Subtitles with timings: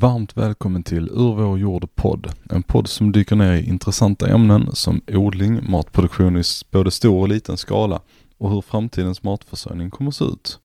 [0.00, 2.32] Varmt välkommen till Ur vår jord podd.
[2.50, 7.28] En podd som dyker ner i intressanta ämnen som odling, matproduktion i både stor och
[7.28, 8.00] liten skala
[8.36, 10.58] och hur framtidens matförsörjning kommer att se ut.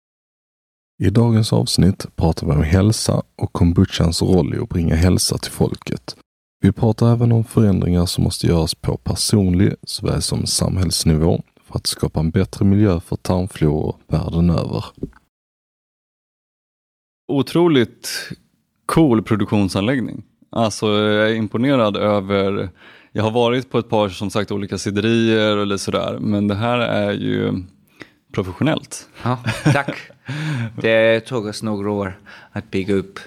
[1.03, 5.51] I dagens avsnitt pratar vi om hälsa och kombuchans roll i att bringa hälsa till
[5.51, 6.15] folket.
[6.61, 11.87] Vi pratar även om förändringar som måste göras på personlig såväl som samhällsnivå för att
[11.87, 14.85] skapa en bättre miljö för tarmfloror världen över.
[17.27, 18.09] Otroligt
[18.85, 20.23] cool produktionsanläggning.
[20.49, 22.69] Alltså jag är imponerad över,
[23.11, 26.77] jag har varit på ett par som sagt olika siderier eller sådär, men det här
[26.77, 27.63] är ju
[28.33, 29.09] professionellt.
[29.23, 29.97] Ja, tack.
[30.81, 32.19] Det tog oss några år
[32.51, 33.19] att bygga upp.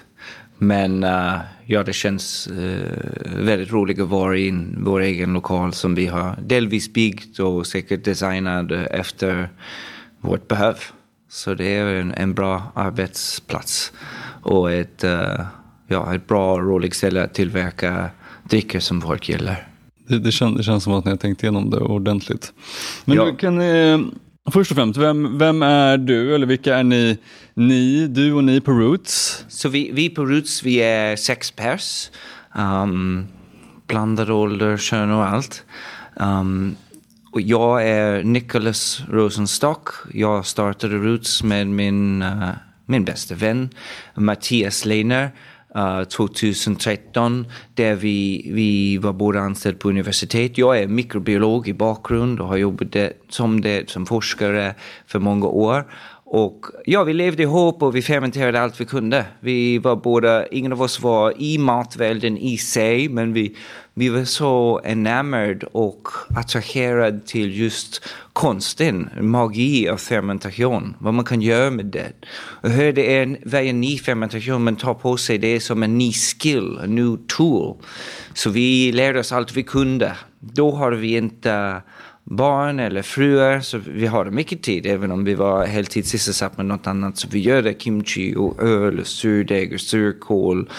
[0.57, 2.79] Men uh, ja, det känns uh,
[3.25, 8.05] väldigt roligt att vara i vår egen lokal som vi har delvis byggt och säkert
[8.05, 9.49] designat efter
[10.21, 10.75] vårt behov.
[11.29, 13.93] Så det är en, en bra arbetsplats
[14.47, 15.45] och ett, uh,
[15.87, 18.09] ja, ett bra, roligt ställe att tillverka
[18.43, 19.67] drycker som folk gillar.
[20.07, 22.53] Det, det, känns, det känns som att ni har tänkt igenom det ordentligt.
[23.05, 23.25] Men ja.
[23.25, 23.99] du, kan, eh,
[24.51, 27.17] först och främst, vem, vem är du eller vilka är ni,
[27.53, 29.45] ni, du och ni på Roots?
[29.47, 32.09] Så vi, vi på Roots, vi är sex pers.
[32.57, 33.27] Um,
[33.87, 35.63] blandad ålder, kön och allt.
[36.15, 36.75] Um,
[37.31, 39.89] och jag är Nicholas Rosenstock.
[40.13, 42.49] Jag startade Roots med min uh,
[42.87, 43.69] min bästa vän
[44.15, 45.31] Mattias Lehner
[45.75, 50.57] uh, 2013 där vi, vi var båda anställda på universitet.
[50.57, 52.95] Jag är mikrobiolog i bakgrund och har jobbat
[53.29, 55.85] som det som forskare för många år.
[56.29, 59.25] Och ja, vi levde ihop och vi fermenterade allt vi kunde.
[59.39, 63.55] Vi var båda, ingen av oss var i matvärlden i sig, men vi,
[63.93, 68.01] vi var så enamorad och attraherad till just
[68.33, 72.11] konsten, magi av fermentation, vad man kan göra med det.
[72.35, 75.97] Och hur det är varje ny fermentation man tar på sig, det är som en
[75.97, 77.77] ny skill, en ny tool.
[78.33, 80.11] Så vi lärde oss allt vi kunde.
[80.39, 81.81] Då har vi inte
[82.29, 86.65] barn eller fruar, så vi har mycket tid, även om vi var heltid sysselsatt med
[86.65, 87.17] något annat.
[87.17, 90.69] Så vi gör det kimchi och öl, och surdeg och surkål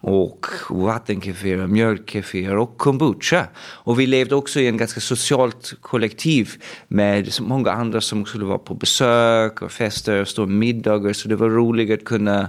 [0.00, 3.46] och vattenkefir, mjölkkefir och kombucha.
[3.58, 6.50] Och vi levde också i en ganska socialt kollektiv
[6.88, 11.12] med många andra som skulle vara på besök och fester och stora middagar.
[11.12, 12.48] Så det var roligt att kunna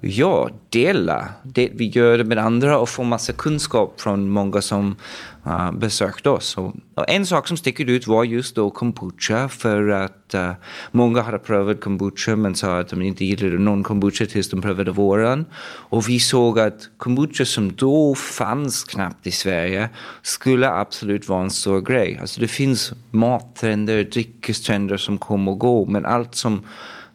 [0.00, 4.96] ja, dela det vi gör med andra och få massa kunskap från många som
[5.42, 6.56] ah, uh, besökte oss.
[6.56, 10.52] Och, och, en sak som sticker ut var just då kombucha för att uh,
[10.90, 14.90] många hade prövat kombucha men sa att de inte gillade någon kombucha tills de prövade
[14.90, 15.46] våran.
[15.90, 19.88] Och vi såg att kombucha som då fanns knappt i Sverige
[20.22, 22.18] skulle absolut vara en stor grej.
[22.20, 26.62] Alltså det finns mattrender, dryckestrender som kommer och går men allt som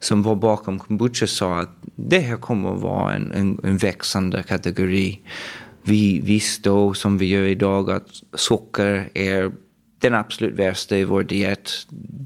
[0.06, 4.44] som var bakom kombucha sa att det här kommer att vara en, en, en växande
[4.44, 5.22] kategori.
[5.84, 9.52] Vi visste då, som vi gör idag, att socker är
[10.00, 11.72] den absolut värsta i vår diet.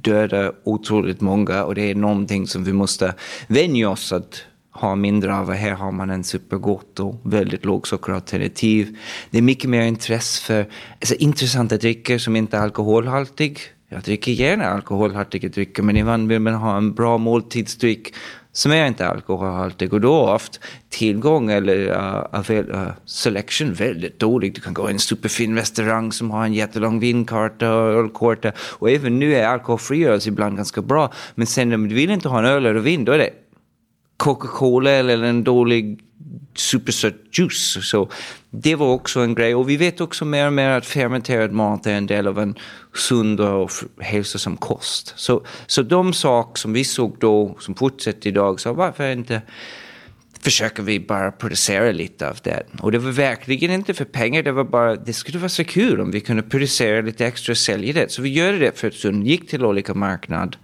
[0.03, 3.15] Dödar otroligt många och det är någonting som vi måste
[3.47, 5.51] vänja oss att ha mindre av.
[5.51, 8.97] Här har man en supergott och väldigt lågsockeralternativ.
[9.29, 10.65] Det är mycket mer intresse för
[10.99, 13.59] alltså, intressanta drycker som inte är alkoholhaltig.
[13.91, 18.13] Jag dricker gärna alkoholhaltiga drycker men ibland vill man ha en bra måltidsdryck
[18.51, 24.55] som är inte alkoholhaltig och då har haft tillgång eller uh, uh, selection väldigt dålig.
[24.55, 28.89] Du kan gå i en superfin restaurang som har en jättelång vinkarta och ölkarta och
[28.89, 31.13] även nu är alkoholfri öl ibland ganska bra.
[31.35, 33.29] Men sen om du vill inte ha en öl eller vin då är det
[34.17, 35.99] Coca-Cola eller en dålig
[36.55, 37.77] supersött juice.
[37.81, 38.09] Så
[38.51, 39.55] det var också en grej.
[39.55, 42.55] Och vi vet också mer och mer att fermenterad mat är en del av en
[42.93, 45.13] sund och hälsosam kost.
[45.15, 49.41] Så, så de saker som vi såg då, som fortsätter idag, så varför inte
[50.41, 52.63] försöker vi bara producera lite av det.
[52.81, 56.01] Och det var verkligen inte för pengar, det var bara, det skulle vara så kul
[56.01, 58.11] om vi kunde producera lite extra och sälja det.
[58.11, 60.59] Så vi gjorde det för ett stund, gick till olika marknader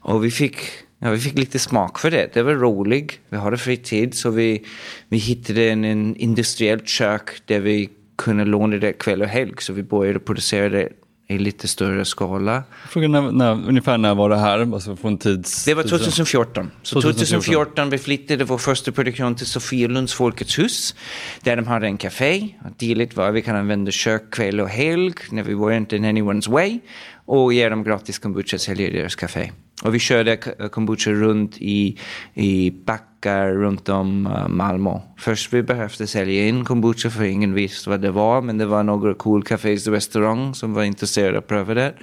[0.00, 0.56] och vi fick
[1.04, 2.34] Ja, vi fick lite smak för det.
[2.34, 3.18] Det var roligt.
[3.28, 4.64] Vi hade fritid så vi,
[5.08, 9.54] vi hittade en, en industriellt kök där vi kunde låna det kväll och helg.
[9.58, 10.88] Så vi började producera det
[11.28, 12.62] i lite större skala.
[12.88, 14.74] Frågan när, när, ungefär när var det här?
[14.74, 16.70] Alltså från tids, det var 2014.
[16.82, 20.94] Så 2014, 2014 vi flyttade vår första produktion till Sofielunds Folkets hus.
[21.40, 22.48] Där de hade en café.
[22.78, 26.50] Dealet var vi kan använda kök kväll och helg när vi var inte in anyone's
[26.50, 26.80] way.
[27.24, 29.50] Och ge dem gratis kombucha sälja i deras café.
[29.82, 30.36] Och vi körde
[30.72, 31.98] kombucha runt i,
[32.34, 35.00] i backar runt om eh, Malmö.
[35.18, 38.42] Först vi behövde sälja in kombucha för ingen visste vad det var.
[38.42, 41.94] Men det var några cool cafés och restaurang som var intresserade av att pröva det.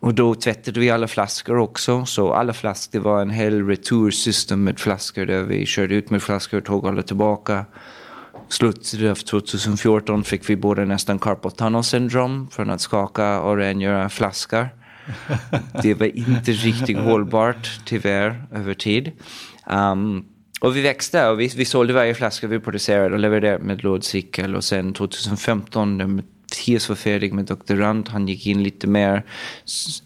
[0.00, 2.04] Och då tvättade vi alla flaskor också.
[2.06, 6.22] Så alla flaskor, det var en hel retursystem med flaskor där vi körde ut med
[6.22, 7.64] flaskor och tog alla tillbaka.
[8.48, 14.08] slutet av 2014 fick vi både nästan carpal tunnel syndrom från att skaka och rengöra
[14.08, 14.81] flaskor.
[15.82, 19.12] Det var inte riktigt hållbart tyvärr över tid.
[19.66, 20.24] Um,
[20.60, 24.56] och vi växte och vi, vi sålde varje flaska vi producerade och levererade med lådcykel.
[24.56, 29.24] Och sen 2015 när Mattias var färdig med doktorand, han gick in lite mer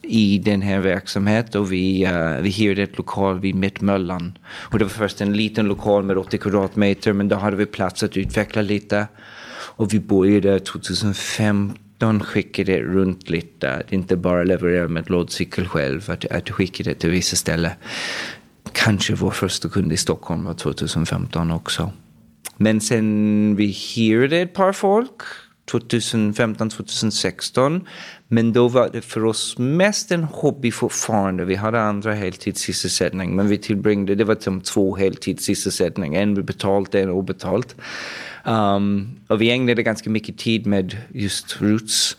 [0.03, 4.39] i den här verksamheten och vi, uh, vi hyrde ett lokal vid Mittmöllan.
[4.49, 8.03] Och det var först en liten lokal med 80 kvadratmeter men då hade vi plats
[8.03, 9.07] att utveckla lite.
[9.77, 11.79] Och vi började 2015
[12.23, 17.37] skickade runt lite, inte bara leverera med lådcykel själv, att, att skicka det till vissa
[17.37, 17.71] ställen
[18.73, 21.93] kanske vår första kund i Stockholm var 2015 också.
[22.57, 25.23] Men sen vi hyrde ett par folk
[25.71, 27.89] 2015, 2016.
[28.29, 31.45] Men då var det för oss mest en hobby fortfarande.
[31.45, 37.11] Vi hade andra heltidssysselsättning, men vi tillbringade, det var som två heltidssysselsättningar, en betalt, en
[37.11, 37.77] obetalt.
[38.45, 42.17] Um, och vi ägnade ganska mycket tid med just Roots.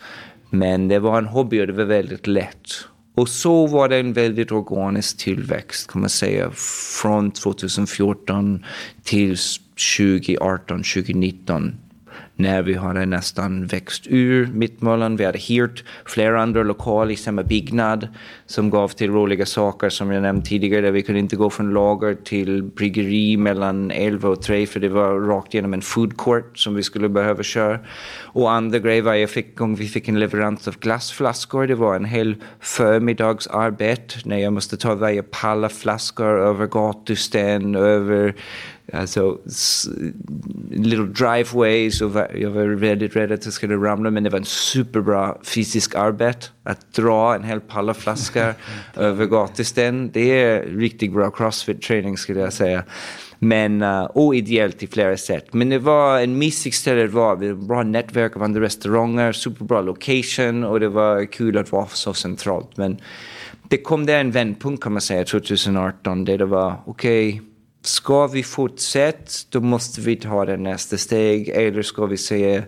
[0.50, 2.68] Men det var en hobby och det var väldigt lätt.
[3.14, 6.50] Och så var det en väldigt organisk tillväxt kan man säga
[7.02, 8.64] från 2014
[9.04, 9.36] till
[9.96, 11.76] 2018, 2019
[12.38, 15.16] när vi hade nästan växt ur Mittmöllan.
[15.16, 18.08] Vi hade hyrt flera andra lokaler i samma byggnad
[18.46, 20.90] som gav till roliga saker som jag nämnt tidigare.
[20.90, 25.20] Vi kunde inte gå från lager till bryggeri mellan 11 och 3 för det var
[25.20, 27.78] rakt genom en food court som vi skulle behöva köra.
[28.38, 31.66] Och andra grejer var jag fick, gång vi fick en leverans av glassflaskor.
[31.66, 38.34] Det var en hel förmiddagsarbete när jag måste ta varje palla flaskor över gatusten, över
[38.92, 39.38] Alltså,
[40.70, 44.44] little driveways och jag var väldigt rädd att jag skulle ramla men det var en
[44.44, 46.46] superbra fysisk arbete.
[46.62, 48.54] Att dra en hel palla flaska
[48.96, 52.84] över gatusten, det är riktigt bra crossfit-träning skulle jag säga.
[53.38, 55.54] Men uh, oideellt i flera sätt.
[55.54, 57.36] Men det var en mysig ställe det var.
[57.36, 61.86] Det var bra nätverk av andra restauranger, superbra location och det var kul att vara
[61.86, 62.76] så centralt.
[62.76, 63.00] Men
[63.68, 67.40] det kom där en vändpunkt kan man säga 2018 där det var okej okay,
[67.82, 71.48] Ska vi fortsätta, då måste vi ta det nästa steg.
[71.48, 72.62] Eller ska vi säga,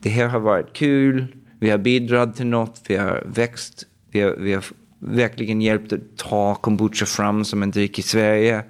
[0.00, 1.26] det här har varit kul,
[1.60, 4.64] vi har bidragit till något, vi har växt, vi har, vi har
[4.98, 8.64] verkligen hjälpt att ta kombucha fram som en dryck i Sverige.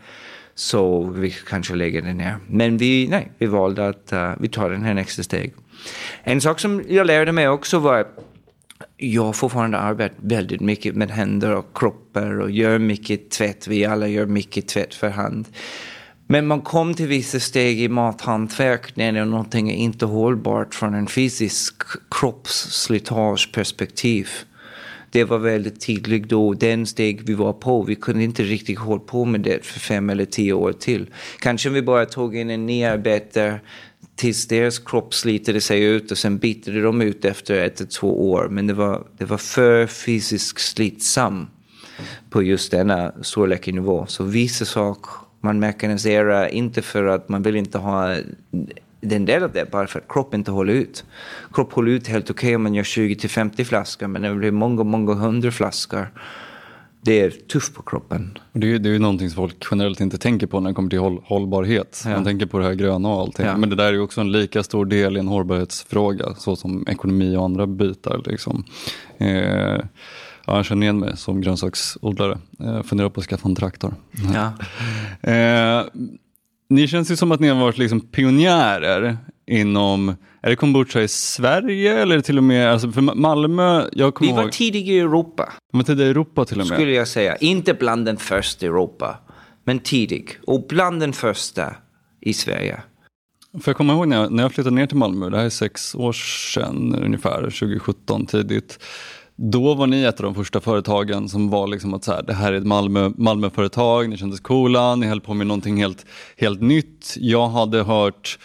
[0.58, 2.36] Så vi kanske lägger det ner.
[2.48, 5.54] Men vi, nej, vi valde att uh, vi tar den här nästa steg.
[6.22, 8.06] En sak som jag lärde mig också var
[8.96, 13.68] jag fortfarande arbetar väldigt mycket med händer och kroppar och gör mycket tvätt.
[13.68, 15.46] Vi alla gör mycket tvätt för hand.
[16.26, 21.06] Men man kom till vissa steg i mathantverk när någonting är inte hållbart från en
[21.06, 21.74] fysisk
[22.10, 24.28] kroppsslitageperspektiv.
[25.10, 27.82] Det var väldigt tydligt då, den steg vi var på.
[27.82, 31.06] Vi kunde inte riktigt hålla på med det för fem eller tio år till.
[31.38, 33.60] Kanske vi bara tog in en ny arbetare
[34.16, 38.30] tills deras kropp slitade sig ut och sen bitade de ut efter ett till två
[38.30, 38.48] år.
[38.48, 41.46] Men det var, det var för fysiskt slitsam
[42.30, 44.06] på just denna storleksnivå.
[44.06, 45.10] Så vissa saker
[45.40, 48.16] man mekaniserar inte för att man vill inte ha
[49.08, 51.04] den del av det, bara för att kroppen inte håller ut.
[51.52, 54.36] Kropp håller ut helt okej okay om man gör 20 50 flaskor, men när det
[54.36, 56.08] blir många, många hundra flaskor,
[57.00, 58.38] det är tufft på kroppen.
[58.52, 60.90] Det är, det är ju någonting som folk generellt inte tänker på när det kommer
[60.90, 62.02] till håll, hållbarhet.
[62.04, 62.10] Ja.
[62.10, 63.46] Man tänker på det här gröna och allting.
[63.46, 63.56] Ja.
[63.56, 66.84] Men det där är ju också en lika stor del i en hållbarhetsfråga, så som
[66.88, 68.22] ekonomi och andra bitar.
[68.26, 68.64] Liksom.
[69.18, 69.80] Eh,
[70.46, 72.38] Ja, jag känner igen mig som grönsaksodlare.
[72.58, 73.94] Jag funderar på att skaffa en traktor.
[74.34, 74.52] Ja.
[75.30, 75.84] eh,
[76.68, 80.08] ni känns ju som att ni har varit liksom pionjärer inom,
[80.42, 84.42] är det kombucha i Sverige eller till och med, alltså för Malmö, jag Vi var
[84.42, 85.52] ihåg, tidiga i Europa.
[85.73, 86.76] Vi var tidiga i Europa till och med.
[86.76, 89.18] Skulle jag säga, inte bland den första i Europa,
[89.64, 90.38] men tidig.
[90.46, 91.76] Och bland den första
[92.20, 92.80] i Sverige.
[93.61, 95.50] För jag kommer ihåg när jag, när jag flyttade ner till Malmö, det här är
[95.50, 96.12] sex år
[96.52, 98.78] sedan ungefär, 2017 tidigt.
[99.38, 102.35] Då var ni ett av de första företagen som var liksom att så här, det
[102.35, 106.61] här är ett Malmö, Malmöföretag, ni kändes coola, ni höll på med någonting helt, helt
[106.61, 107.14] nytt.
[107.16, 108.38] Jag hade hört,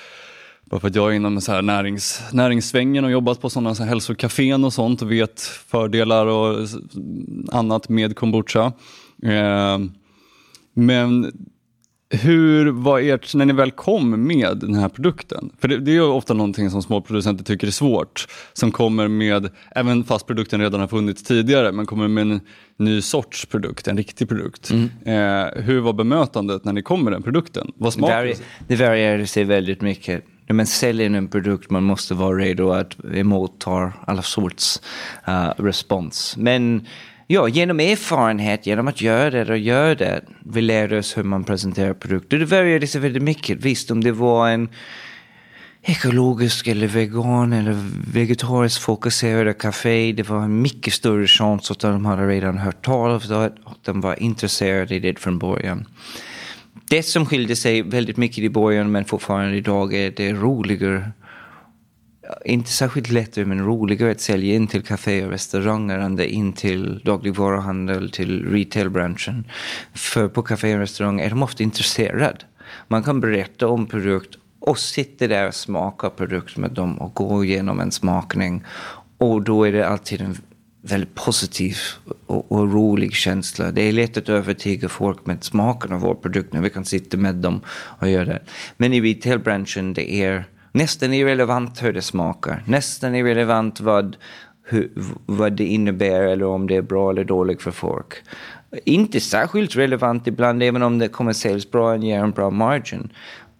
[0.66, 3.84] bara för att jag är inom så här närings, näringssvängen och jobbat på sådana så
[3.84, 6.68] hälsokafén och sånt och vet fördelar och
[7.52, 8.74] annat med kombucha.
[9.24, 9.80] Eh,
[10.74, 11.32] men
[12.12, 15.50] hur var ert, när ni väl kom med den här produkten?
[15.60, 18.28] För det, det är ju ofta någonting som små producenter tycker är svårt.
[18.54, 22.40] Som kommer med, även fast produkten redan har funnits tidigare, men kommer med en
[22.78, 24.72] ny sorts produkt, en riktig produkt.
[24.72, 24.90] Mm.
[25.06, 27.72] Eh, hur var bemötandet när ni kom med den produkten?
[27.76, 28.36] Vad smakade
[28.68, 28.76] det?
[28.76, 30.26] varierar sig väldigt mycket.
[30.48, 34.82] När man säljer en produkt man måste vara redo att emotta alla sorts
[35.28, 36.36] uh, respons.
[36.38, 36.88] Men
[37.32, 41.44] Ja, genom erfarenhet, genom att göra det och göra det, vi lärde oss hur man
[41.44, 42.40] presenterar produkter.
[42.40, 43.58] Det varierade sig väldigt mycket.
[43.58, 44.70] Visst, om det var en
[45.82, 47.76] ekologisk eller vegan eller
[48.14, 50.12] vegetariskt fokuserade café.
[50.12, 53.78] Det var en mycket större chans att de hade redan hört talas om det och
[53.82, 55.88] de var intresserade i det från början.
[56.90, 61.12] Det som skilde sig väldigt mycket i början men fortfarande idag är det roligare
[62.46, 66.54] inte särskilt lätt men roligare att sälja in till kaféer och restauranger än det in
[66.54, 69.46] till dagligvaruhandel, till retailbranschen.
[69.94, 72.38] För på kaféer och restauranger är de ofta intresserade.
[72.88, 77.46] Man kan berätta om produkt och sitta där och smaka produkt med dem och gå
[77.46, 78.64] igenom en smakning.
[79.18, 80.38] Och då är det alltid en
[80.82, 81.78] väldigt positiv
[82.26, 83.72] och, och, rolig känsla.
[83.72, 87.18] Det är lätt att övertyga folk med smaken av vår produkt när vi kan sitta
[87.18, 88.42] med dem och göra det.
[88.78, 92.64] Men i retailbranschen det är nästan irrelevant hur det smakar.
[92.66, 94.18] Nästan irrelevant vad,
[94.64, 94.92] hur,
[95.26, 98.14] vad det innebär eller om det är bra eller dåligt för folk.
[98.86, 103.10] Inte särskilt relevant ibland, även om det kommer säljs bra och ger en bra margin.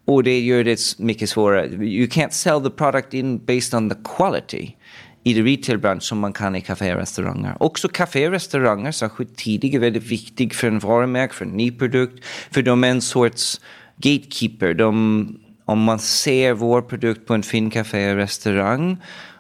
[0.06, 1.68] Och det gör det mycket svårare.
[1.68, 4.76] You can't sell the product in based on the quality
[5.24, 7.58] i det retailbransch som man kan i kafé och restauranger.
[7.60, 11.72] Också kafé och restauranger, särskilt tidigt, är väldigt viktigt för en varumärke, för en ny
[11.72, 12.26] produkt.
[12.52, 13.62] För de är en sorts
[13.98, 14.74] gatekeeper.
[14.74, 15.40] De,
[15.72, 18.98] om man ser vår produkt på en fin kafé och restaurang,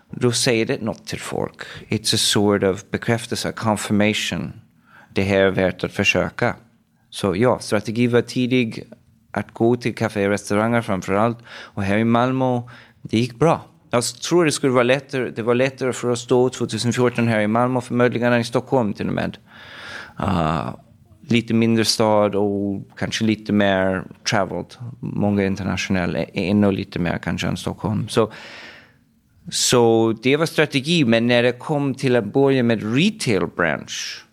[0.09, 1.61] då säger det något till folk.
[1.89, 4.53] It's a sort of bekräftelse, confirmation.
[5.13, 6.55] Det här är värt att försöka.
[7.09, 8.83] Så ja, strategi var tidig
[9.31, 11.37] att gå till kafé och restauranger framför allt.
[11.47, 12.61] Och här i Malmö,
[13.01, 13.61] det gick bra.
[13.89, 17.47] Jag tror det skulle vara lättare, det var lättare för oss då 2014 här i
[17.47, 19.37] Malmö förmodligen än i Stockholm till och med.
[20.19, 20.69] Uh,
[21.31, 24.75] lite mindre stad och kanske lite mer traveled.
[24.99, 28.07] Många internationella, ännu lite mer kanske än Stockholm.
[28.07, 28.31] Så,
[29.51, 34.25] så det var strategi, men när det kom till att börja med retail branch.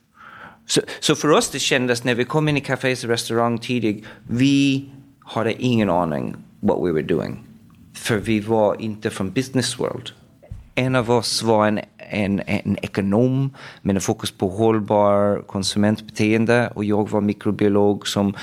[0.67, 4.05] Så, så för oss det kändes när vi kom in i Cafés och restaurang tidigt,
[4.28, 4.90] vi
[5.21, 7.45] hade ingen aning what we were doing.
[7.95, 10.11] För vi var inte från business world.
[10.78, 13.50] En av oss var en, en, en ekonom
[13.82, 18.35] med en fokus på hållbar konsumentbeteende och jag var mikrobiolog som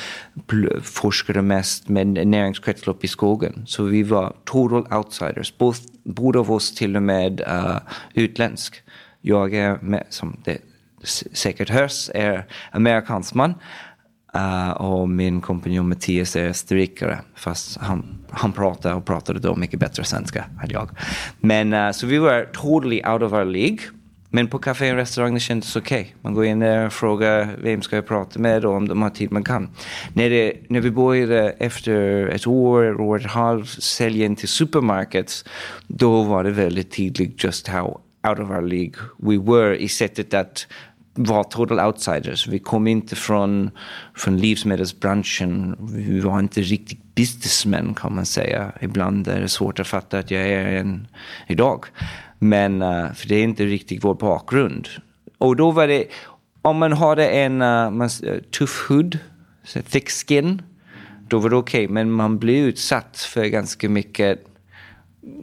[0.81, 3.63] forskade mest med näringskretslopp i skogen.
[3.67, 5.53] Så vi var total outsiders,
[6.03, 7.77] båda av oss till och med uh,
[8.13, 8.75] utländsk.
[9.21, 10.57] Jag är, med, som det
[11.33, 13.53] säkert hörs, är amerikansman
[14.35, 19.79] Uh, och min kompanjon Mattias är österrikare, fast han, han pratade och pratade då mycket
[19.79, 20.89] bättre svenska än jag.
[21.39, 23.79] Men uh, så vi var totally out of our league.
[24.29, 26.01] Men på kafé och restaurang det kändes okej.
[26.01, 26.11] Okay.
[26.21, 29.09] Man går in där och frågar vem ska jag prata med och om de har
[29.09, 29.69] tid man kan.
[30.13, 34.47] När, det, när vi började efter ett år, år och ett halvt sälja in till
[34.47, 35.45] supermarkets,
[35.87, 40.33] då var det väldigt tydligt just how out of our league we were i sättet
[40.33, 40.67] att
[41.15, 42.47] var total outsiders.
[42.47, 43.71] Vi kom inte från,
[44.15, 45.75] från livsmedelsbranschen.
[45.79, 48.71] Vi var inte riktigt businessmen kan man säga.
[48.81, 51.07] Ibland är det svårt att fatta att jag är en
[51.47, 51.85] idag.
[52.39, 54.87] Men uh, för det är inte riktigt vår bakgrund.
[55.37, 56.05] Och då var det,
[56.61, 59.19] om man hade en uh, man, eh, tuff hud,
[59.89, 60.61] thick skin,
[61.27, 61.85] då var det okej.
[61.85, 61.93] Okay.
[61.93, 64.54] Men man blir utsatt för ganska mycket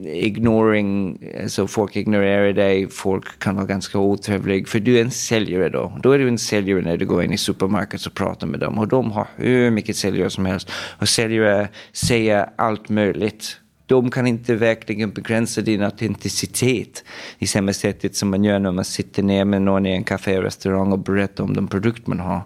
[0.04, 4.66] ignoring, alltså folk ignorerar dig, folk kan vara ganska otrevliga.
[4.66, 5.98] För du är en säljare då.
[6.02, 8.78] Då är du en säljare när du går in i supermarket och pratar med dem.
[8.78, 10.70] Och de har hur mycket säljare som helst.
[10.98, 13.58] Och säljare säger allt möjligt.
[13.86, 17.04] De kan inte verkligen begränsa din autenticitet
[17.38, 20.38] i samma sättet som man gör när man sitter ner med någon i en kafé
[20.38, 22.42] och restaurang och berättar om den produkt man har.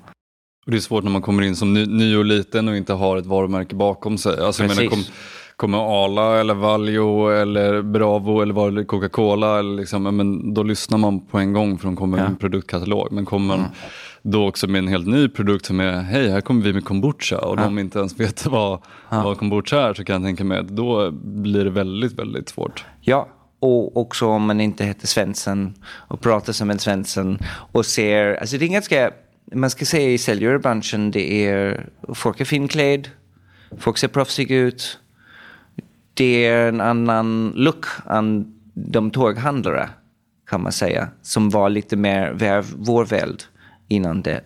[0.67, 2.93] Och det är svårt när man kommer in som ny, ny och liten och inte
[2.93, 4.41] har ett varumärke bakom sig.
[4.41, 5.11] Alltså, Precis.
[5.57, 11.53] Kommer Arla eller Valjo eller Bravo eller Coca-Cola, liksom, men då lyssnar man på en
[11.53, 13.13] gång för de kommer med en produktkatalog.
[13.13, 13.67] Men kommer mm.
[14.23, 17.39] då också med en helt ny produkt som är, hej här kommer vi med kombucha
[17.39, 17.63] och ja.
[17.63, 19.23] de inte ens vet vad, ja.
[19.23, 22.85] vad kombucha är så kan jag tänka mig att då blir det väldigt, väldigt svårt.
[23.01, 23.29] Ja,
[23.61, 25.75] och också om man inte heter Svensson
[26.09, 27.39] och pratar som en Svensson
[27.73, 29.11] och ser, alltså det är ganska,
[29.53, 33.09] man ska säga i säljarbranschen, det är, folk är finklädd,
[33.79, 34.99] folk ser proffsiga ut,
[36.17, 39.89] det är en annan look än de torghandlare
[40.47, 41.09] kan man säga.
[41.23, 43.43] Som var lite mer vår värld
[43.89, 44.41] innan det.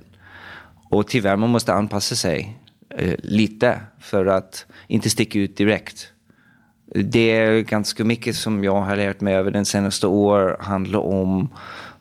[0.90, 2.58] Och tyvärr man måste anpassa sig
[2.96, 6.12] eh, lite för att inte sticka ut direkt.
[6.94, 11.48] Det är ganska mycket som jag har lärt mig över den senaste åren handlar om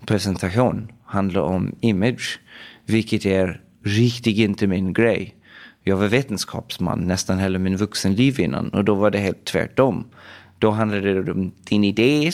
[0.06, 2.40] presentation, handlar om image.
[2.86, 5.36] Vilket är riktigt inte min grej.
[5.89, 10.05] Jag var vetenskapsman nästan hela min vuxenliv innan och då var det helt tvärtom.
[10.60, 12.31] Då handlade det om din idé,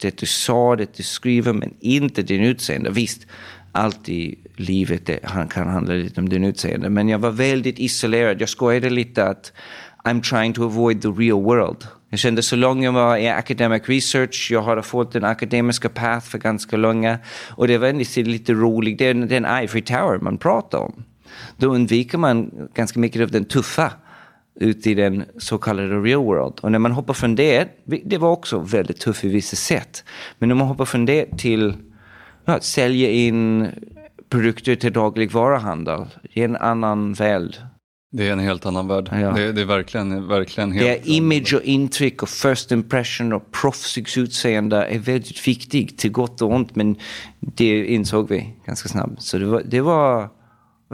[0.00, 2.90] det du sa, det du skriver, men inte din utseende.
[2.90, 3.26] Visst,
[3.72, 5.18] allt i livet det,
[5.50, 8.40] kan handla lite om din utseende, men jag var väldigt isolerad.
[8.40, 9.52] Jag skojade lite att
[10.04, 11.86] I'm trying to avoid the real world.
[12.10, 16.26] Jag kände så länge jag var i academic research, jag hade fått den akademiska path
[16.26, 17.18] för ganska länge.
[17.50, 21.04] Och det var lite roligt, det är den Ivory Tower man pratar om.
[21.56, 23.92] Då undviker man ganska mycket av den tuffa
[24.60, 26.54] ute i den så kallade real world.
[26.60, 27.68] Och när man hoppar från det,
[28.04, 30.04] det var också väldigt tufft i vissa sätt.
[30.38, 31.74] Men när man hoppar från det till
[32.44, 33.68] ja, att sälja in
[34.28, 37.56] produkter till dagligvaruhandel, det är en annan värld.
[38.10, 39.08] Det är en helt annan värld.
[39.12, 39.32] Ja.
[39.32, 40.86] Det, det, är verkligen, verkligen helt...
[40.86, 46.10] Det är image och intryck och first impression och proffsigt utseende är väldigt viktigt till
[46.10, 46.76] gott och ont.
[46.76, 46.96] Men
[47.40, 49.22] det insåg vi ganska snabbt.
[49.22, 50.28] Så det var, det var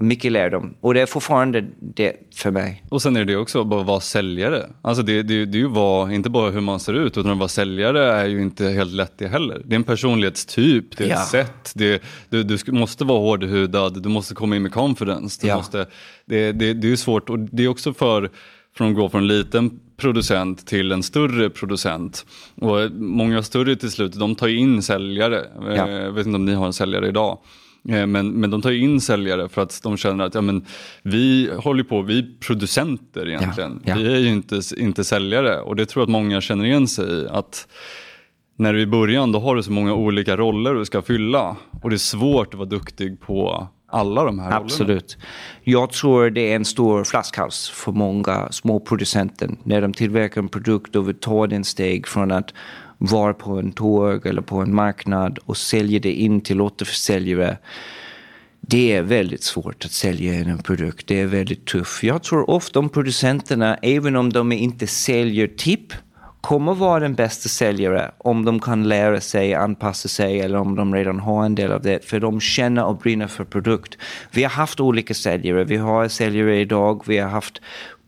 [0.01, 0.75] mycket lärdom.
[0.81, 2.85] Och det är fortfarande det för mig.
[2.89, 4.67] Och sen är det också bara att vara säljare.
[4.83, 7.39] Alltså det, det, det är ju vara, inte bara hur man ser ut, utan att
[7.39, 9.63] vara säljare är ju inte helt lätt det heller.
[9.65, 11.15] Det är en personlighetstyp, det är ja.
[11.15, 11.73] ett sätt.
[11.75, 15.39] Det, du, du måste vara hårdhudad, du måste komma in med confidence.
[15.43, 15.57] Du ja.
[15.57, 15.87] måste,
[16.27, 18.31] det, det, det är ju svårt och det är också för
[18.77, 22.27] från att gå från en liten producent till en större producent.
[22.61, 25.47] Och många större till slut, de tar in säljare.
[25.61, 25.91] Ja.
[25.91, 27.39] Jag vet inte om ni har en säljare idag.
[27.89, 30.67] Eh, men, men de tar in säljare för att de känner att ja, men,
[31.03, 33.83] vi håller på, vi är producenter egentligen.
[33.85, 34.03] Ja, ja.
[34.03, 37.07] Vi är ju inte, inte säljare och det tror jag att många känner igen sig
[37.07, 37.27] i.
[37.31, 37.69] Att
[38.57, 41.91] när du i början då har du så många olika roller du ska fylla och
[41.91, 44.89] det är svårt att vara duktig på alla de här Absolut.
[44.89, 45.27] rollerna.
[45.65, 50.49] Jag tror det är en stor flaskhals för många små producenter när de tillverkar en
[50.49, 52.55] produkt och vill ta den steg från att
[52.99, 57.57] var på en tåg eller på en marknad och säljer det in till återförsäljare.
[58.61, 61.07] Det är väldigt svårt att sälja en produkt.
[61.07, 62.03] Det är väldigt tufft.
[62.03, 65.93] Jag tror ofta om producenterna, även om de inte säljer tipp,
[66.41, 70.95] kommer vara den bästa säljare om de kan lära sig, anpassa sig eller om de
[70.95, 72.05] redan har en del av det.
[72.05, 73.99] För de känner och brinner för produkt.
[74.31, 75.65] Vi har haft olika säljare.
[75.65, 77.03] Vi har säljare idag.
[77.07, 77.61] Vi har haft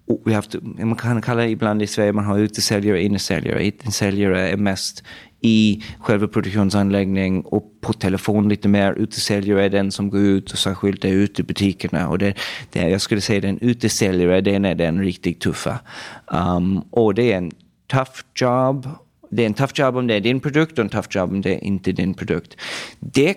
[0.07, 3.67] vi har haft, man kan kalla det ibland i Sverige, man har utesäljare och innesäljare.
[3.67, 5.03] Utesäljare är mest
[5.41, 8.93] i själva produktionsanläggningen och på telefon lite mer.
[8.93, 12.09] Utesäljare är den som går ut och särskilt är ute i butikerna.
[12.09, 12.35] Och det,
[12.73, 15.79] det, jag skulle säga den utesäljare, den är den riktigt tuffa.
[16.27, 17.53] Um, och det är en
[17.87, 18.89] tough job.
[19.31, 21.41] Det är en tough job om det är din produkt och en tough job om
[21.41, 22.57] det är inte din produkt.
[23.01, 23.37] Det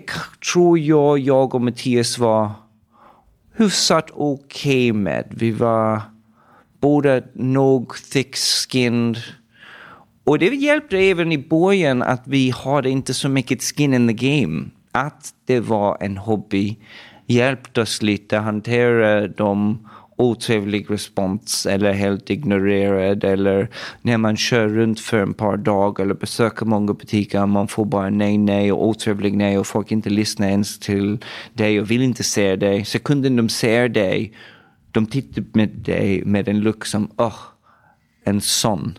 [0.53, 2.51] tror jag jag och Mattias var
[3.57, 5.25] hyfsat okej okay med.
[5.29, 6.01] Vi var
[6.79, 9.17] båda nog thick-skinned.
[10.23, 14.41] Och det hjälpte även i början att vi hade inte så mycket skin in the
[14.41, 14.69] game.
[14.91, 16.77] Att det var en hobby
[17.29, 19.79] hjälpte oss lite hantera de
[20.17, 23.69] otrevlig respons eller helt ignorerad eller
[24.01, 28.09] när man kör runt för en par dagar eller besöker många butiker man får bara
[28.09, 31.17] nej, nej och otrevlig nej och folk inte lyssnar ens till
[31.53, 32.85] dig och vill inte se dig.
[32.85, 34.33] Sekunden de ser dig
[34.91, 37.39] de tittar med dig med en look som, oh,
[38.23, 38.97] en sån.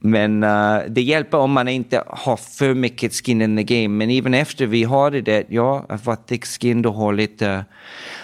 [0.00, 3.88] Men uh, det hjälper om man inte har för mycket skin in the game.
[3.88, 7.48] Men även efter vi har det, ja, att vara thick skin, och ha lite...
[7.48, 7.62] Eh,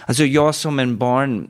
[0.07, 1.49] alltså jag som en barn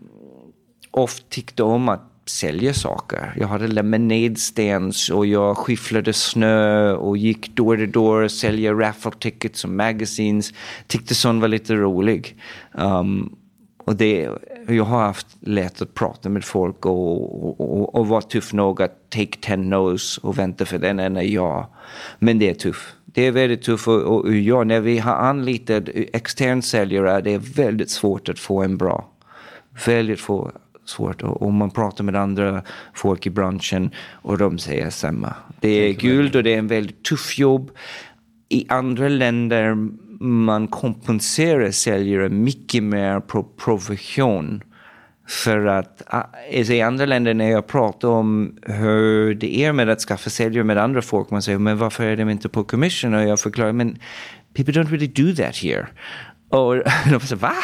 [0.90, 3.34] ofta tyckte om att sälja saker.
[3.36, 8.72] Jag hade lemonade stands och jag skifflade snö och gick door to door och sälja
[8.72, 10.52] raffle tickets och magazines.
[10.86, 12.34] Tyckte sånt var lite roligt.
[12.72, 13.36] Um,
[13.84, 14.28] och det,
[14.66, 19.10] jag har haft lätt att prata med folk och, och, och vara tuff nog att
[19.10, 21.70] take ten no's och vänta för den ena ja.
[22.18, 22.96] Men det är tufft.
[23.04, 27.38] Det är väldigt tufft och, och ja, när vi har anlitat extern säljare det är
[27.38, 29.08] väldigt svårt att få en bra.
[29.86, 30.52] Väldigt få,
[30.84, 31.22] svårt.
[31.22, 32.62] Och, och man pratar med andra
[32.94, 35.34] folk i branschen och de säger samma.
[35.60, 37.70] Det är guld och det är en väldigt tuff jobb.
[38.48, 39.88] I andra länder
[40.20, 44.62] man kompenserar säljare mycket mer på provision.
[45.28, 46.22] För att ah,
[46.58, 50.64] alltså i andra länder när jag pratar om hur det är med att skaffa säljare
[50.64, 53.14] med andra folk, man säger men varför är de inte på commission?
[53.14, 53.98] Och jag förklarar, men
[54.54, 55.86] people don't really do that here.
[56.48, 56.76] Och
[57.10, 57.54] de säger, va?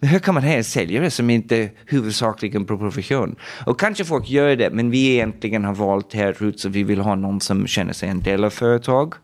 [0.00, 3.36] Men hur kan man ha en säljare som inte huvudsakligen på provision?
[3.66, 7.00] Och kanske folk gör det, men vi egentligen har valt här ut så vi vill
[7.00, 9.14] ha någon som känner sig en del av företag.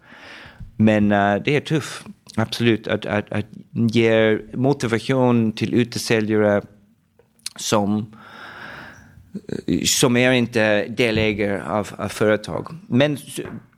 [0.77, 2.07] Men uh, det är tufft.
[2.37, 6.63] Absolut, att, att, att ge motivation till utesäljare
[7.57, 8.13] som
[9.85, 12.69] som är inte delägare av, av företag.
[12.89, 13.19] Men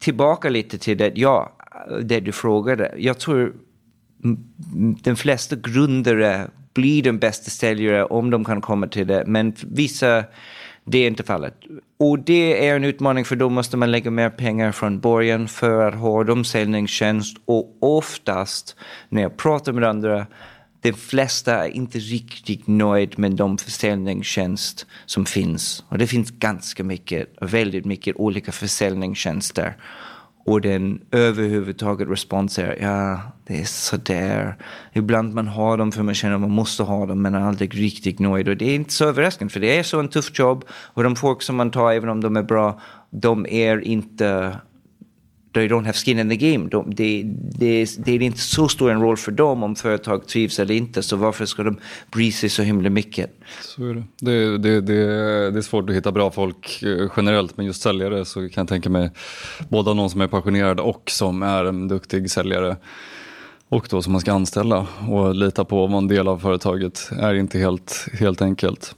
[0.01, 1.57] tillbaka lite till det, ja,
[2.03, 2.95] det du frågade.
[2.99, 3.55] Jag tror
[5.03, 9.25] de flesta grundare blir de bästa säljare om de kan komma till det.
[9.27, 10.25] Men vissa
[10.89, 11.55] det är inte fallet.
[11.99, 15.89] Och det är en utmaning för då måste man lägga mer pengar från början för
[15.89, 17.37] att ha omsäljningstjänst.
[17.45, 18.77] Och oftast
[19.09, 20.27] när jag pratar med andra,
[20.81, 25.85] de flesta är inte riktigt nöjd med de försäljningstjänst som finns.
[25.89, 29.77] Och det finns ganska mycket, väldigt mycket olika försäljningstjänster.
[30.47, 34.57] Och den överhuvudtaget respons är, ja, det är sådär.
[34.93, 37.81] Ibland man har dem för man känner att man måste ha dem men är aldrig
[37.81, 38.49] riktigt nöjd.
[38.49, 40.65] Och det är inte så överraskande för det är så en tuff jobb.
[40.69, 42.81] Och de folk som man tar, även om de är bra,
[43.11, 44.57] de är inte
[45.57, 46.69] they don't have skin in the game.
[46.69, 47.23] De, det,
[47.59, 51.03] det, det är inte så stor en roll för dem om företag trivs eller inte.
[51.03, 51.77] Så varför ska de
[52.13, 53.31] bry sig så himla mycket?
[53.61, 54.05] Så är det.
[54.21, 58.25] Det, det, det, det är svårt att hitta bra folk eh, generellt, men just säljare
[58.25, 59.11] så kan jag tänka mig
[59.69, 62.77] både någon som är passionerad och som är en duktig säljare.
[63.69, 67.35] Och då som man ska anställa och lita på om en del av företaget är
[67.35, 68.95] inte helt, helt enkelt.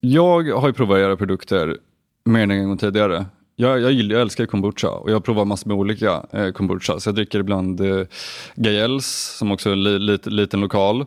[0.00, 1.78] Jag har ju provat era produkter
[2.26, 3.26] mer än en gång tidigare.
[3.56, 7.00] Jag, jag, gillar, jag älskar kombucha och jag provar massor med olika eh, kombucha.
[7.00, 8.06] Så jag dricker ibland eh,
[8.54, 9.06] Gaels
[9.38, 11.00] som också är en li, li, liten lokal.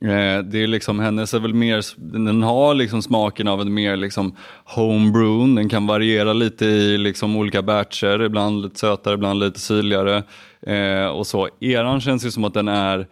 [0.00, 3.96] Eh, det är liksom, hennes är väl mer, den har liksom smaken av en mer
[3.96, 5.54] liksom homebrew.
[5.60, 10.22] Den kan variera lite i liksom olika batcher, ibland lite sötare, ibland lite syrligare.
[10.66, 11.48] Eh, och så.
[11.60, 13.06] Eran känns ju som att den är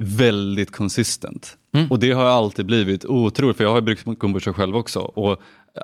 [0.00, 1.56] väldigt konsistent.
[1.74, 1.90] Mm.
[1.90, 5.00] Och det har jag alltid blivit otroligt, för jag har bryggt kombucha själv också.
[5.00, 5.40] Och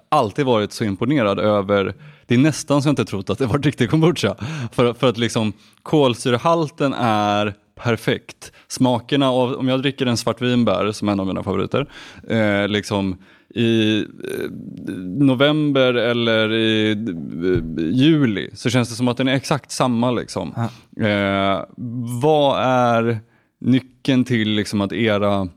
[0.08, 1.94] alltid varit så imponerad över,
[2.26, 4.36] det är nästan så jag inte trott att det var riktig kombucha.
[4.72, 8.52] För, för att liksom kolsyrehalten är perfekt.
[8.68, 11.86] Smakerna av, om jag dricker en svartvinbär som är en av mina favoriter,
[12.28, 13.16] eh, liksom
[13.56, 14.50] i eh,
[15.04, 20.10] november eller i eh, juli så känns det som att den är exakt samma.
[20.10, 20.54] Liksom.
[21.00, 21.64] Eh,
[22.22, 23.18] vad är
[23.60, 25.48] nyckeln till liksom, att era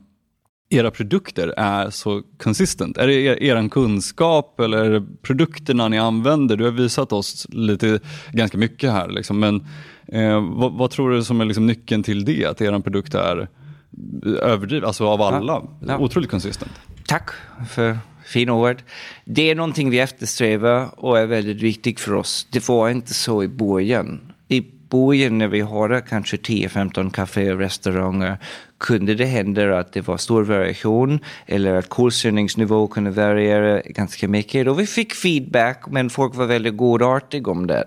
[0.70, 2.98] era produkter är så consistent?
[2.98, 6.56] Är det er, er kunskap eller är det produkterna ni använder?
[6.56, 8.00] Du har visat oss lite,
[8.32, 9.66] ganska mycket här, liksom, men
[10.08, 12.44] eh, vad, vad, tror du som är liksom nyckeln till det?
[12.44, 13.48] Att er produkt är
[14.42, 15.98] överdriven, alltså av alla, ja, ja.
[15.98, 16.72] otroligt consistent?
[17.06, 17.30] Tack
[17.70, 18.82] för fina ord.
[19.24, 22.46] Det är någonting vi eftersträvar och är väldigt viktigt för oss.
[22.50, 24.20] Det var inte så i början.
[24.48, 28.38] I början när vi hade kanske 10-15 kaféer och restauranger
[28.80, 34.68] kunde det hända att det var stor variation eller att kolsyreningsnivå kunde variera ganska mycket.
[34.68, 37.84] Och vi fick feedback, men folk var väldigt godartiga om det.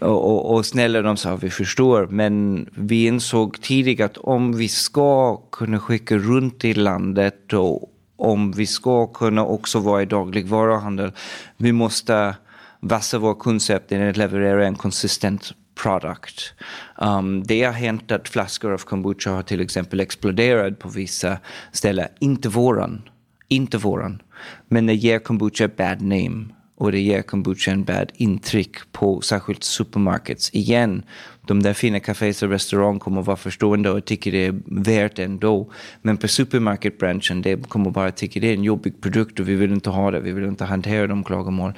[0.00, 4.68] Och, och, och snälla, de sa vi förstår, men vi insåg tidigt att om vi
[4.68, 11.12] ska kunna skicka runt i landet och om vi ska kunna också vara i dagligvaruhandel,
[11.56, 12.34] vi måste
[12.80, 16.54] vassa vår koncept i att leverera en konsistent product.
[16.98, 21.38] Um, det har hänt att flaskor av kombucha har till exempel exploderat på vissa
[21.72, 22.08] ställen.
[22.18, 23.02] Inte våran.
[23.48, 24.22] Inte våran.
[24.68, 26.44] Men det ger kombucha bad name.
[26.78, 30.50] Och det ger kombucha en bad intryck på särskilt supermarkets.
[30.52, 31.02] Igen,
[31.46, 35.70] de där fina kaféer och restauranger kommer vara förstående och tycker det är värt ändå.
[36.02, 39.72] Men på supermarketbranschen, de kommer bara tycka det är en jobbig produkt och vi vill
[39.72, 41.72] inte ha det, vi vill inte hantera de klagomål.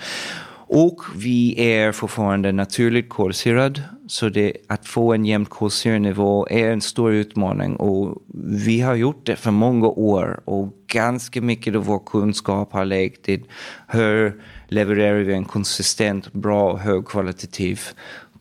[0.70, 6.80] Och vi är fortfarande naturligt kolsyrad, så det, att få en jämn kolsyrenivå är en
[6.80, 7.76] stor utmaning.
[7.76, 12.84] Och vi har gjort det för många år och ganska mycket av vår kunskap har
[12.84, 13.44] legat i
[13.88, 17.80] hur levererar vi en konsistent, bra och högkvalitativ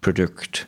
[0.02, 0.68] produkt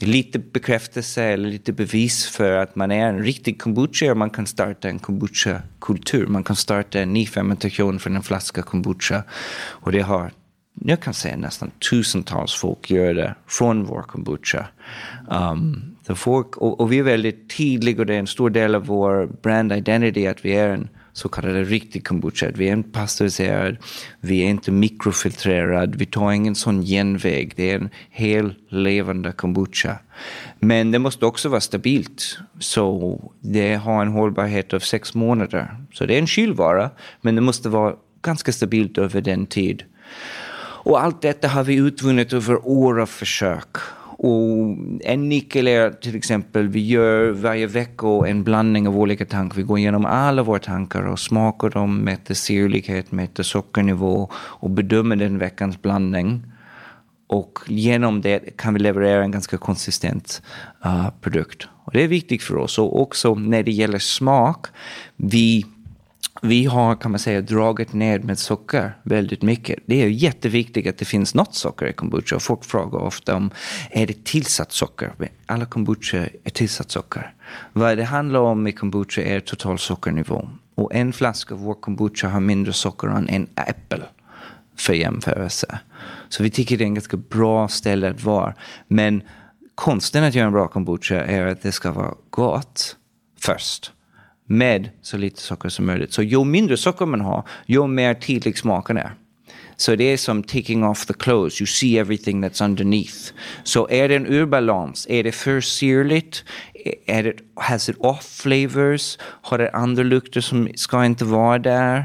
[0.00, 4.46] lite bekräftelse eller lite bevis för att man är en riktig kombucha och man kan
[4.46, 6.26] starta en kombucha-kultur.
[6.26, 9.22] Man kan starta en ny fermentation för en flaska kombucha.
[9.58, 10.30] Och det har
[10.84, 14.66] jag kan säga nästan tusentals folk gör det från vår kombucha.
[15.28, 18.86] Um, folk, och, och, vi är väldigt tydliga och det är en stor del av
[18.86, 22.50] vår brand identity att vi är en så kallad riktig kombucha.
[22.54, 23.76] Vi är inte pasteuriserad,
[24.20, 27.52] vi är inte mikrofiltrerad, vi tar ingen sån genväg.
[27.56, 29.98] Det är en hel levande kombucha.
[30.58, 32.38] Men det måste också vara stabilt.
[32.58, 35.76] Så det har en hållbarhet av sex månader.
[35.92, 39.84] Så det är en kylvara, men det måste vara ganska stabilt över den tid.
[40.88, 43.76] Och allt detta har vi utvunnit över år av försök.
[44.20, 49.56] Och en nyckel är till exempel, vi gör varje vecka en blandning av olika tankar.
[49.56, 55.16] Vi går igenom alla våra tankar och smakar dem, mäter syrlighet, mäter sockernivå och bedömer
[55.16, 56.42] den veckans blandning.
[57.26, 60.42] Och genom det kan vi leverera en ganska konsistent
[60.86, 61.68] uh, produkt.
[61.84, 62.78] Och det är viktigt för oss.
[62.78, 64.66] Och också när det gäller smak,
[65.16, 65.64] vi
[66.42, 69.78] vi har kan man säga dragit ner med socker väldigt mycket.
[69.86, 72.40] Det är jätteviktigt att det finns något socker i kombucha.
[72.40, 73.50] Folk frågar ofta om
[73.90, 75.12] är det tillsatt socker.
[75.46, 77.34] Alla kombucha är tillsatt socker.
[77.72, 80.48] Vad det handlar om i kombucha är total sockernivå.
[80.74, 84.02] Och en flaska av vår kombucha har mindre socker än en äppel
[84.76, 85.78] för jämförelse.
[86.28, 88.54] Så vi tycker det är en ganska bra ställe att vara.
[88.88, 89.22] Men
[89.74, 92.96] konsten att göra en bra kombucha är att det ska vara gott
[93.40, 93.92] först.
[94.50, 96.12] Med så lite socker som möjligt.
[96.12, 99.12] Så ju mindre socker man har, ju mer tydlig smaken är.
[99.76, 101.60] Så det är som taking off the clothes.
[101.60, 103.32] You see everything that's underneath.
[103.62, 105.06] Så är det en urbalans?
[105.10, 106.44] Är det för syrligt?
[107.06, 109.18] Är det, has it off flavors?
[109.20, 112.04] Har det andra lukter som ska inte vara där?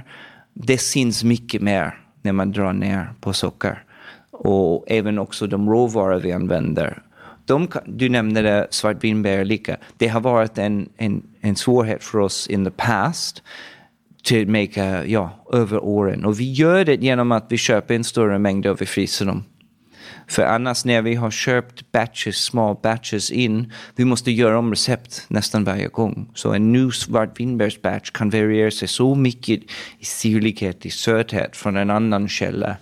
[0.54, 3.84] Det syns mycket mer när man drar ner på socker.
[4.32, 7.02] Och även också de råvaror vi använder.
[7.46, 9.78] De, du nämnde det, svartvinbär lika.
[9.98, 13.44] Det har varit en, en, en svårighet för oss in the past
[14.24, 16.26] till make, ja, över åren.
[16.26, 19.44] Och vi gör det genom att vi köper en större mängd och vi fryser dem.
[20.28, 25.26] För annars när vi har köpt batches, små batches in, vi måste göra om recept
[25.28, 26.30] nästan varje gång.
[26.34, 29.60] Så en ny svartvinbärsbatch kan variera sig så mycket
[30.00, 32.78] i syrlighet, i söthet från en annan källa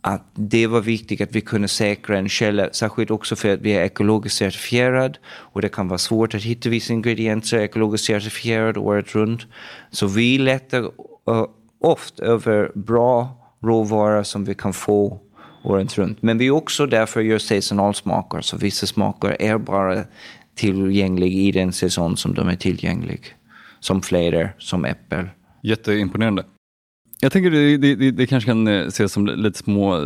[0.00, 3.72] att det var viktigt att vi kunde säkra en källa, särskilt också för att vi
[3.72, 9.14] är ekologiskt certifierad och det kan vara svårt att hitta vissa ingredienser ekologiskt certifierade året
[9.14, 9.46] runt.
[9.90, 10.88] Så vi letar uh,
[11.28, 11.44] eh,
[11.80, 15.20] ofta över bra råvaror som vi kan få
[15.62, 16.22] året runt.
[16.22, 20.04] Men vi också därför gör säsonalsmaker, så vissa smaker är bara
[20.54, 23.18] tillgängliga i den säsong som de är tillgängliga.
[23.80, 25.28] Som fläder, som äppel.
[25.62, 26.44] Jätteimponerande.
[27.20, 30.02] Jag tänker det, det, det kanske kan eh, ses som lite små eh,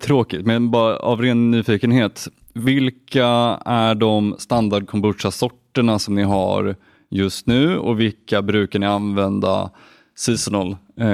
[0.00, 2.28] tråkigt, men bara av ren nyfikenhet.
[2.54, 3.26] Vilka
[3.64, 6.76] är de standard kombucha-sorterna som ni har
[7.10, 9.70] just nu och vilka brukar ni använda
[10.16, 10.76] seasonal?
[10.96, 11.06] Eh,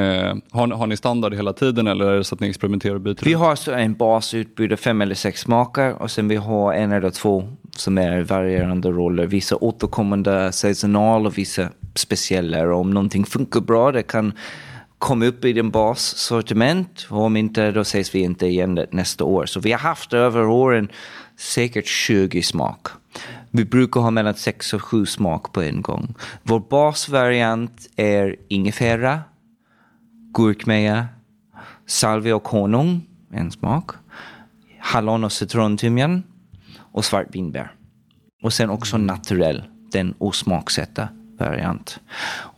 [0.50, 3.24] har, har ni standard hela tiden eller är det så att ni experimenterar och byter?
[3.24, 6.92] Vi har så en basutbud av fem eller sex smaker och sen vi har en
[6.92, 9.26] eller två som är varierande roller.
[9.26, 12.74] Vissa återkommande seasonal och vissa speciella.
[12.74, 14.32] Om någonting funkar bra, det kan
[14.98, 17.06] kom upp i den bassortiment.
[17.10, 19.46] Och om inte, då ses vi inte igen nästa år.
[19.46, 20.88] Så vi har haft över åren
[21.36, 22.86] säkert 20 smak.
[23.50, 26.14] Vi brukar ha mellan 6 och 7 smak på en gång.
[26.42, 29.20] Vår basvariant är ingefära,
[30.34, 31.08] gurkmeja,
[31.86, 33.90] salvia och honung, en smak.
[34.78, 36.22] Hallon och citrontimjan
[36.92, 37.72] och svartvinbär.
[38.42, 41.08] Och sen också naturell, den osmaksätta
[41.38, 42.00] variant.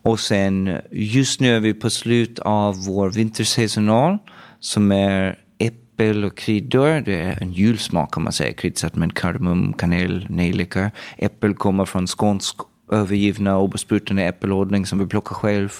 [0.02, 4.18] Och sen just nu är vi på slut av vår vintersäsonal
[4.60, 7.00] som är äppel och kryddor.
[7.00, 10.90] Det är en julsmak kan man säga, kryddsatt med kardemum, kanel, nejlika.
[11.18, 12.56] Äppel kommer från skånsk
[12.92, 13.74] övergivna och
[14.18, 15.72] äppelodling som vi plockar själv.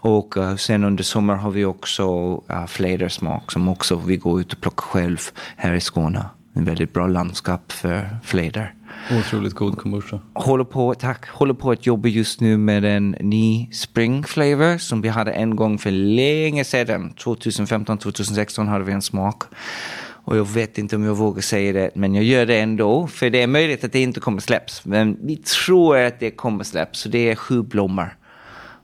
[0.00, 4.52] Och uh, sen under sommar har vi också uh, flädersmak som också vi går ut
[4.52, 5.18] och plockar själv
[5.56, 6.24] här i Skåne.
[6.54, 8.74] En väldigt bra landskap för fläder.
[9.10, 10.20] Otroligt god kombucha.
[10.34, 11.28] Håller på, tack.
[11.28, 15.56] Håller på att jobba just nu med en ny spring flavor som vi hade en
[15.56, 17.12] gång för länge sedan.
[17.12, 19.42] 2015, 2016 hade vi en smak.
[20.24, 23.06] Och jag vet inte om jag vågar säga det, men jag gör det ändå.
[23.06, 24.84] För det är möjligt att det inte kommer släpps.
[24.84, 27.00] Men vi tror att det kommer släpps.
[27.00, 28.16] Så det är sju blommor.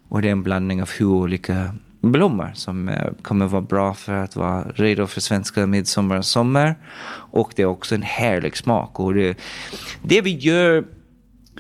[0.08, 4.12] Och det är en blandning av sju olika blommor som eh, kommer vara bra för
[4.12, 6.76] att vara redo för svenska midsommar och sommar.
[7.30, 9.00] Och det är också en härlig smak.
[9.00, 9.38] Och det,
[10.02, 10.84] det vi gör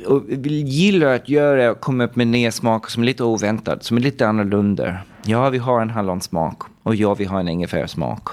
[0.06, 3.24] och vi gillar att göra är att komma upp med nya smaker som är lite
[3.24, 4.96] oväntade, som är lite annorlunda.
[5.24, 8.28] Ja, vi har en hallonsmak och ja, vi har en ingefärssmak.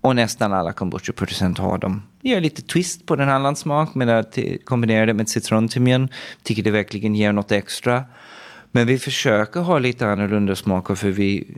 [0.00, 2.02] Och nästan alla kombucha-producenter har dem.
[2.20, 6.08] Vi gör lite twist på den hallonsmak med att kombinera det med citrontimjan.
[6.42, 8.04] Tycker det verkligen ger något extra.
[8.72, 11.56] Men vi försöker ha lite annorlunda smaker för vi,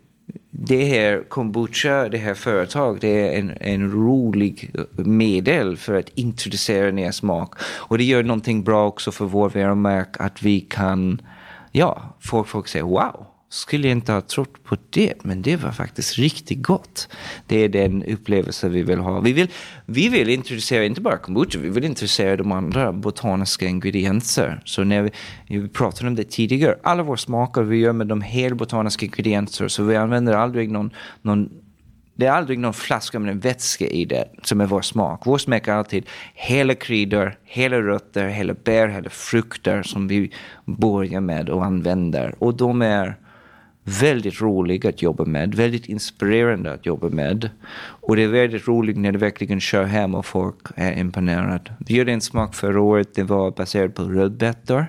[0.50, 6.90] det här kombucha, det här företaget, det är en, en rolig medel för att introducera
[6.90, 7.55] nya smak.
[7.62, 11.20] Och det gör någonting bra också för vår varumärke att vi kan,
[11.72, 15.73] ja, folk, folk säger wow, skulle jag inte ha trott på det, men det var
[15.73, 17.09] faktiskt riktigt gott.
[17.47, 19.21] Det är den upplevelse vi vill ha.
[19.21, 19.51] Vi vill,
[19.87, 24.62] vi vill introducera inte bara kombucha, vi vill introducera de andra botaniska ingredienser.
[24.64, 25.11] Så när vi,
[25.49, 29.83] vi pratade om det tidigare, alla våra smaker vi gör med de helbotaniska ingredienser, så
[29.83, 30.90] vi använder aldrig någon,
[31.23, 31.51] någon
[32.17, 35.23] det är aldrig någon flaska med en vätska i det som är vår smak.
[35.25, 40.31] Vår smak är alltid hela kryddor, hela rötter, hela bär, hela frukter som vi
[40.64, 42.35] börjar med och använder.
[42.38, 43.17] Och de är
[43.85, 47.51] väldigt rolig att jobba med, väldigt inspirerande att jobba med.
[47.77, 51.73] Och det är väldigt roligt när det verkligen kör hem och folk är imponerade.
[51.79, 54.87] Vi gjorde en smak förra året, det var baserat på rödbetor.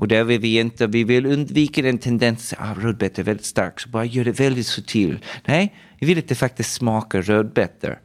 [0.00, 3.80] Och där vill vi inte, vi vill undvika den tendensen, ah, rödbetor är väldigt stark,
[3.80, 5.24] så bara gör det väldigt subtilt.
[5.44, 7.98] Nej, vi vill att det faktiskt smakar rödbetor.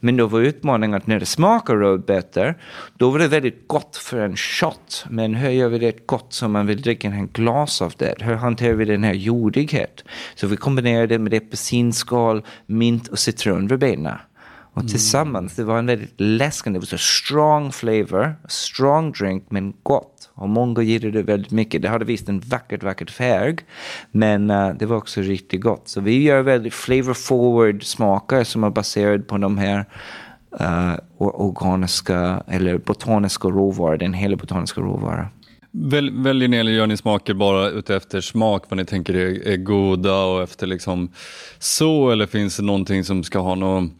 [0.00, 2.54] Men då var utmaningen att när det smakar rödbetor,
[2.98, 5.04] då var det väldigt gott för en shot.
[5.08, 8.14] Men hur gör vi det gott som man vill dricka en glas av det?
[8.20, 10.04] Hur hanterar vi den här jordighet?
[10.34, 14.20] Så vi kombinerade det med apelsinskal, mint och citronverbena.
[14.74, 19.72] Och tillsammans, det var en väldigt läskande, det var så strong flavor, strong drink men
[19.82, 20.30] gott.
[20.34, 21.82] Och många gillade det väldigt mycket.
[21.82, 23.56] Det hade visst en vackert, vackert färg.
[24.10, 25.88] Men uh, det var också riktigt gott.
[25.88, 29.84] Så vi gör väldigt flavor forward smaker som är baserade på de här
[30.60, 35.26] uh, organiska eller botaniska råvaror, den hela botaniska råvaran.
[35.70, 39.56] Väl, väljer ni eller gör ni smaker bara utefter smak, vad ni tänker är, är
[39.56, 41.12] goda och efter liksom
[41.58, 43.90] så, eller finns det någonting som ska ha någon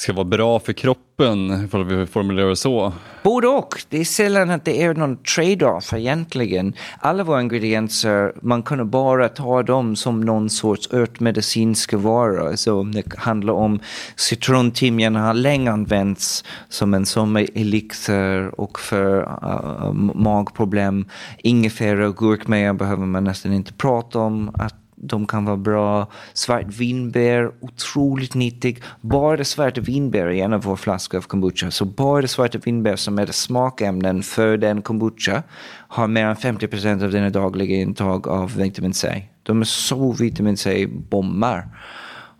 [0.00, 2.92] ska vara bra för kroppen, ifall vi formulerar det så?
[3.22, 3.82] Både och.
[3.88, 6.74] Det är sällan att det är någon trade-off egentligen.
[6.98, 12.56] Alla våra ingredienser, man kan bara ta dem som någon sorts örtmedicinska varor.
[12.56, 13.80] Så om det handlar om
[14.16, 21.04] citrontimjan har länge använts som en sommarelixer och för uh, magproblem.
[21.38, 24.50] Ingefära och gurkmeja behöver man nästan inte prata om.
[24.54, 26.06] Att de kan vara bra.
[26.32, 28.82] Svart vinbär, otroligt nyttig.
[29.00, 31.70] Bara svarta vinbär i en av våra flaskor av kombucha.
[31.70, 35.42] Så bara svarta vinbär som är smakämnen för den kombucha
[35.88, 39.22] har mer än 50 procent av dina dagliga intag av vitamin C.
[39.42, 41.68] De är så vitamin C-bommar.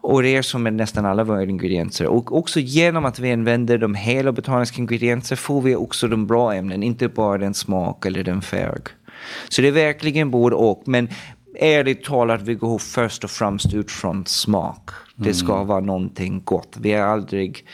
[0.02, 2.06] Och det är som med nästan alla våra ingredienser.
[2.06, 6.54] Och också genom att vi använder de hela botaniska ingredienserna får vi också de bra
[6.54, 8.80] ämnen, inte bara den smak eller den färg.
[9.48, 10.82] Så det är verkligen både och.
[10.86, 11.08] Men
[11.60, 14.90] ärligt talat, vi går först och främst ut från smak.
[15.16, 15.66] Det ska mm.
[15.66, 16.76] vara någonting gott.
[16.80, 17.66] Vi har aldrig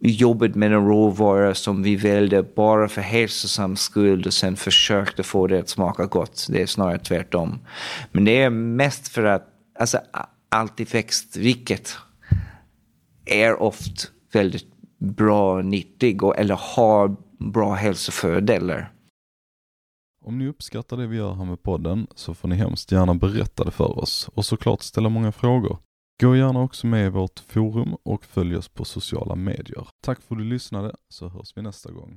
[0.00, 5.46] jobbat med en råvara som vi välde bara för hälsosam skull och sen försökte få
[5.46, 6.46] det att smaka gott.
[6.50, 7.58] Det är snarare tvärtom.
[8.12, 9.98] Men det är mest för att alltså,
[10.48, 11.96] allt i växtriket
[13.24, 14.66] är ofta väldigt
[14.98, 18.90] bra och nyttig och, eller har bra hälsofördelar.
[20.26, 23.64] Om ni uppskattar det vi gör här med podden så får ni hemskt gärna berätta
[23.64, 25.78] det för oss och såklart ställa många frågor.
[26.20, 29.88] Gå gärna också med i vårt forum och följ oss på sociala medier.
[30.04, 32.12] Tack för att du lyssnade så hörs vi nästa gång.